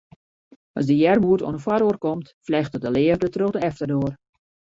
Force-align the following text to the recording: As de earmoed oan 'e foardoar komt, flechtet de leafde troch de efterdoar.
As 0.79 0.85
de 0.89 0.95
earmoed 1.09 1.41
oan 1.43 1.55
'e 1.57 1.63
foardoar 1.65 1.97
komt, 2.05 2.27
flechtet 2.45 2.81
de 2.85 2.89
leafde 2.97 3.27
troch 3.35 3.53
de 3.55 3.61
efterdoar. 3.69 4.13